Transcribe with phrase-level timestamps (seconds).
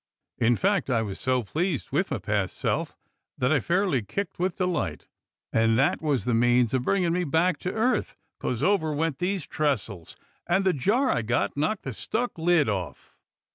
[0.39, 2.97] In fact I was so pleased with my past self
[3.37, 5.07] that I fairly kicked with delight,
[5.53, 9.45] and that was the means of bringin' me back to earth, 'cos over went these
[9.45, 10.15] trestles,
[10.47, 13.13] and the jar I got knocked the stuck lid off.